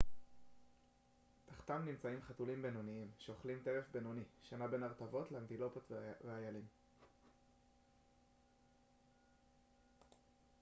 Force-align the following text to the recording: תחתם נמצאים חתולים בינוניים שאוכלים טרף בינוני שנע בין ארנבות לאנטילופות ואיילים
תחתם 1.45 1.85
נמצאים 1.85 2.19
חתולים 2.29 2.61
בינוניים 2.61 3.07
שאוכלים 3.19 3.59
טרף 3.63 3.83
בינוני 3.93 4.21
שנע 4.49 4.67
בין 4.67 4.83
ארנבות 4.83 5.31
לאנטילופות 5.31 5.91
ואיילים 6.25 6.65